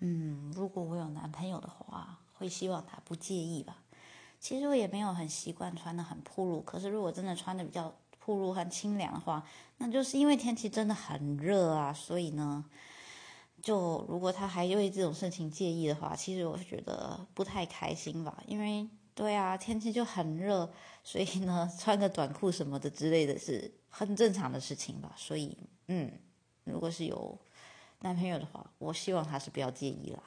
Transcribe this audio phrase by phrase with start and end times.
[0.00, 3.78] 嗯，如果我有男朋友的话，会希望他不介意吧。
[4.40, 7.94] 其实我也没有很习惯穿的很暴露，可是如果真的穿的比较
[8.24, 9.42] 暴露和清凉的话，
[9.78, 12.64] 那就是因为天气真的很热啊，所以呢，
[13.62, 18.42] 就如果他还为这种事情介意的话，其实我觉得不太开心吧。
[18.46, 20.70] 因为对啊，天气就很热，
[21.02, 25.12] 所以呢，穿个短裤什么的之类的是很正常的事情吧。
[25.16, 25.56] 所以，
[25.86, 26.12] 嗯，
[26.64, 27.38] 如果是有
[28.00, 30.22] 男朋友的话，我希望他是不要介意啦。